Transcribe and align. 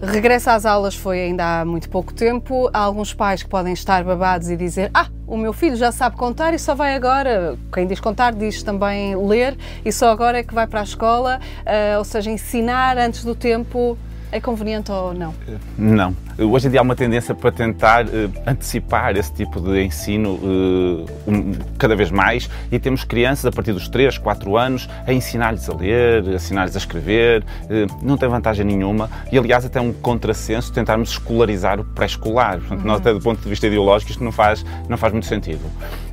Regressa 0.00 0.52
às 0.52 0.64
aulas 0.64 0.94
foi 0.94 1.20
ainda 1.20 1.60
há 1.60 1.64
muito 1.64 1.90
pouco 1.90 2.14
tempo. 2.14 2.70
Há 2.72 2.78
alguns 2.78 3.12
pais 3.12 3.42
que 3.42 3.48
podem 3.48 3.72
estar 3.72 4.04
babados 4.04 4.48
e 4.48 4.56
dizer: 4.56 4.90
Ah, 4.94 5.08
o 5.26 5.36
meu 5.36 5.52
filho 5.52 5.74
já 5.74 5.90
sabe 5.90 6.16
contar 6.16 6.54
e 6.54 6.58
só 6.58 6.72
vai 6.72 6.94
agora. 6.94 7.58
Quem 7.72 7.84
diz 7.84 7.98
contar 7.98 8.32
diz 8.32 8.62
também 8.62 9.16
ler 9.16 9.58
e 9.84 9.90
só 9.90 10.10
agora 10.10 10.38
é 10.38 10.44
que 10.44 10.54
vai 10.54 10.68
para 10.68 10.80
a 10.80 10.84
escola. 10.84 11.40
Uh, 11.62 11.98
ou 11.98 12.04
seja, 12.04 12.30
ensinar 12.30 12.96
antes 12.96 13.24
do 13.24 13.34
tempo 13.34 13.98
é 14.30 14.40
conveniente 14.40 14.92
ou 14.92 15.14
não? 15.14 15.34
Não. 15.76 16.14
Hoje 16.38 16.68
em 16.68 16.70
dia 16.70 16.80
há 16.80 16.82
uma 16.82 16.94
tendência 16.94 17.34
para 17.34 17.50
tentar 17.50 18.04
uh, 18.06 18.08
antecipar 18.46 19.16
esse 19.16 19.32
tipo 19.32 19.60
de 19.60 19.82
ensino 19.82 20.34
uh, 20.34 21.06
um, 21.26 21.52
cada 21.76 21.96
vez 21.96 22.10
mais 22.10 22.48
e 22.70 22.78
temos 22.78 23.02
crianças 23.02 23.46
a 23.46 23.50
partir 23.50 23.72
dos 23.72 23.88
3, 23.88 24.18
4 24.18 24.56
anos 24.56 24.88
a 25.06 25.12
ensinar-lhes 25.12 25.68
a 25.68 25.74
ler, 25.74 26.28
a 26.28 26.34
ensinar-lhes 26.34 26.76
a 26.76 26.78
escrever. 26.78 27.42
Uh, 27.64 27.92
não 28.02 28.16
tem 28.16 28.28
vantagem 28.28 28.64
nenhuma 28.64 29.10
e, 29.32 29.38
aliás, 29.38 29.64
até 29.64 29.80
um 29.80 29.92
contrassenso 29.92 30.72
tentarmos 30.72 31.10
escolarizar 31.10 31.80
o 31.80 31.84
pré-escolar. 31.84 32.58
Portanto, 32.58 32.80
uhum. 32.80 32.86
nós, 32.86 33.00
até 33.00 33.12
do 33.12 33.20
ponto 33.20 33.42
de 33.42 33.48
vista 33.48 33.66
ideológico, 33.66 34.12
isto 34.12 34.22
não 34.22 34.32
faz, 34.32 34.64
não 34.88 34.96
faz 34.96 35.12
muito 35.12 35.26
sentido. 35.26 35.62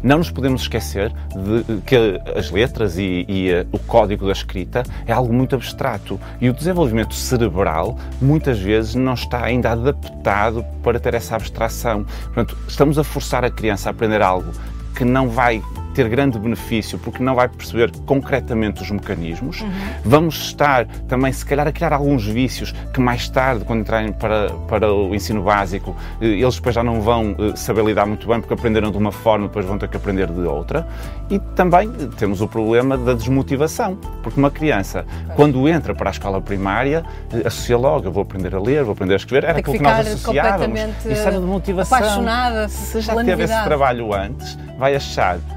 Não 0.01 0.19
nos 0.19 0.31
podemos 0.31 0.61
esquecer 0.61 1.11
de 1.35 1.81
que 1.81 2.21
as 2.35 2.49
letras 2.49 2.97
e, 2.97 3.25
e 3.27 3.49
o 3.71 3.79
código 3.79 4.25
da 4.25 4.31
escrita 4.31 4.83
é 5.05 5.11
algo 5.11 5.33
muito 5.33 5.55
abstrato 5.55 6.19
e 6.39 6.49
o 6.49 6.53
desenvolvimento 6.53 7.13
cerebral 7.13 7.97
muitas 8.21 8.59
vezes 8.59 8.95
não 8.95 9.13
está 9.13 9.43
ainda 9.43 9.71
adaptado 9.71 10.65
para 10.83 10.99
ter 10.99 11.13
essa 11.13 11.35
abstração. 11.35 12.05
Portanto, 12.25 12.57
estamos 12.67 12.97
a 12.97 13.03
forçar 13.03 13.43
a 13.43 13.49
criança 13.49 13.89
a 13.89 13.91
aprender 13.91 14.21
algo 14.21 14.51
que 14.95 15.03
não 15.03 15.29
vai 15.29 15.61
ter 15.95 16.09
grande 16.09 16.37
benefício 16.37 16.99
porque 16.99 17.23
não 17.23 17.33
vai 17.33 17.47
perceber 17.47 17.89
concretamente 18.05 18.83
os 18.83 18.91
mecanismos. 18.91 19.61
Uhum. 19.61 19.71
Vamos 20.03 20.35
estar 20.35 20.85
também, 21.07 21.31
se 21.31 21.45
calhar, 21.45 21.65
a 21.65 21.71
criar 21.71 21.93
alguns 21.93 22.27
vícios 22.27 22.73
que 22.93 22.99
mais 22.99 23.29
tarde, 23.29 23.63
quando 23.63 23.79
entrarem 23.79 24.11
para, 24.11 24.49
para 24.67 24.93
o 24.93 25.15
ensino 25.15 25.41
básico, 25.41 25.95
eh, 26.19 26.25
eles 26.25 26.55
depois 26.55 26.75
já 26.75 26.83
não 26.83 27.01
vão 27.01 27.35
eh, 27.39 27.55
saber 27.55 27.85
lidar 27.85 28.05
muito 28.05 28.27
bem 28.27 28.39
porque 28.41 28.53
aprenderam 28.53 28.91
de 28.91 28.97
uma 28.97 29.11
forma, 29.11 29.47
depois 29.47 29.65
vão 29.65 29.77
ter 29.77 29.87
que 29.87 29.95
aprender 29.95 30.27
de 30.27 30.41
outra. 30.41 30.85
E 31.29 31.39
também 31.55 31.89
temos 32.17 32.41
o 32.41 32.47
problema 32.47 32.97
da 32.97 33.13
desmotivação, 33.13 33.95
porque 34.21 34.39
uma 34.39 34.51
criança, 34.51 35.05
quando 35.35 35.67
entra 35.67 35.95
para 35.95 36.09
a 36.09 36.11
escola 36.11 36.41
primária, 36.41 37.05
eh, 37.33 37.47
associa 37.47 37.77
logo, 37.77 38.05
eu 38.07 38.11
vou 38.11 38.23
aprender 38.23 38.53
a 38.53 38.59
ler, 38.59 38.83
vou 38.83 38.91
aprender 38.91 39.13
a 39.13 39.17
escrever, 39.17 39.47
era 39.47 39.59
aquilo 39.59 39.77
que 39.77 39.83
nós 39.83 40.05
associávamos. 40.07 40.79
Isso 41.05 41.27
era 41.27 41.39
de 41.39 41.45
motivação. 41.45 41.97
Apaixonada, 41.97 42.67
se 42.67 42.99
já 42.99 43.15
teve 43.23 43.43
esse 43.43 43.63
trabalho 43.63 44.13
antes, 44.13 44.57
vai 44.77 44.95
achar 44.95 45.37
eh, 45.37 45.54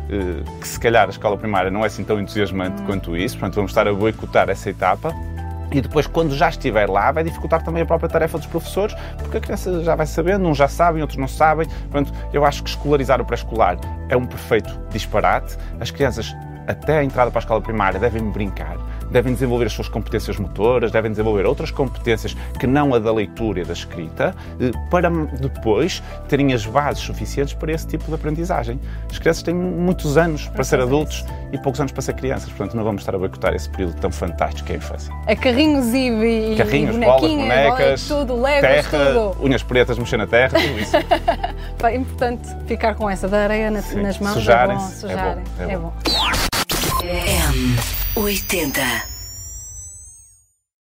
que 0.61 0.67
se 0.67 0.81
calhar 0.81 1.07
a 1.07 1.11
escola 1.11 1.37
primária 1.37 1.71
não 1.71 1.85
é 1.85 1.87
assim 1.87 2.03
tão 2.03 2.19
entusiasmante 2.19 2.83
quanto 2.83 3.17
isso, 3.17 3.37
portanto 3.37 3.57
vamos 3.57 3.71
estar 3.71 3.87
a 3.87 3.93
boicotar 3.93 4.49
essa 4.49 4.71
etapa. 4.71 5.15
E 5.71 5.83
depois, 5.83 6.07
quando 6.07 6.35
já 6.35 6.49
estiver 6.49 6.89
lá, 6.89 7.13
vai 7.13 7.23
dificultar 7.23 7.63
também 7.63 7.83
a 7.83 7.87
própria 7.87 8.09
tarefa 8.09 8.39
dos 8.39 8.47
professores, 8.47 8.97
porque 9.19 9.37
a 9.37 9.41
criança 9.41 9.85
já 9.85 9.95
vai 9.95 10.07
sabendo, 10.07 10.49
uns 10.49 10.57
já 10.57 10.67
sabem, 10.67 11.03
outros 11.03 11.19
não 11.19 11.29
sabem. 11.29 11.69
Portanto, 11.91 12.11
eu 12.33 12.43
acho 12.45 12.63
que 12.63 12.71
escolarizar 12.71 13.21
o 13.21 13.25
pré-escolar 13.25 13.77
é 14.09 14.17
um 14.17 14.25
perfeito 14.25 14.71
disparate. 14.91 15.59
As 15.79 15.91
crianças, 15.91 16.35
até 16.67 16.99
a 16.99 17.05
entrada 17.05 17.31
para 17.31 17.41
a 17.41 17.43
escola 17.43 17.61
primária, 17.61 18.01
devem 18.01 18.31
brincar, 18.31 18.79
devem 19.11 19.33
desenvolver 19.33 19.67
as 19.67 19.73
suas 19.73 19.89
competências 19.89 20.39
motoras, 20.39 20.91
devem 20.91 21.11
desenvolver 21.11 21.47
outras 21.47 21.71
competências 21.71 22.37
que 22.59 22.67
não 22.67 22.95
a 22.95 22.99
da 22.99 23.13
leitura 23.13 23.61
e 23.61 23.65
da 23.65 23.73
escrita, 23.73 24.35
eh, 24.61 24.71
para 24.91 25.09
depois 25.11 26.03
terem 26.29 26.53
as 26.53 26.67
bases 26.67 27.03
suficientes 27.03 27.55
para 27.55 27.73
esse 27.73 27.87
tipo 27.87 28.05
de 28.05 28.15
aprendizagem. 28.15 28.81
As 29.11 29.19
crianças 29.19 29.43
têm 29.43 29.55
muitos 29.55 30.17
anos 30.17 30.49
para 30.49 30.65
ser 30.65 30.81
adultos 30.81 31.25
e 31.53 31.59
poucos 31.59 31.81
anos 31.81 31.93
para 31.93 32.03
ser 32.03 32.15
crianças, 32.15 32.49
portanto 32.51 32.77
não 32.77 32.85
vamos 32.85 33.03
estar 33.03 33.15
a 33.15 33.19
boicotar 33.19 33.55
esse 33.55 33.69
período 33.71 33.95
tão 33.95 34.11
fantástico 34.11 34.67
que 34.67 34.73
é 34.73 34.77
a 34.77 34.79
infância. 34.79 35.15
A 35.27 35.37
carrinhos 35.37 35.87
e, 35.95 36.55
carrinhos, 36.57 36.97
e 36.97 37.01
bolas, 37.01 37.31
bonecas, 37.31 38.09
tudo, 38.09 38.41
legos, 38.41 38.61
terra, 38.61 39.07
tudo. 39.07 39.45
unhas 39.45 39.63
pretas, 39.63 39.99
mexer 39.99 40.17
na 40.17 40.27
terra, 40.27 40.59
tudo 40.61 40.79
isso. 40.79 40.97
é 41.85 41.97
importante 41.97 42.49
ficar 42.67 42.95
com 42.95 43.09
essa 43.09 43.29
da 43.29 43.45
areia 43.45 43.71
nas 43.71 44.19
mãos. 44.19 44.35
Sujarem 44.35 44.77
é 44.77 44.79
bom. 44.79 44.89
Sujarem. 44.89 45.45
É 45.59 45.67
bom. 45.67 45.69
É 45.69 45.77
bom. 45.77 45.93
É 47.05 47.53
bom. 47.53 47.98
M80 48.19 49.18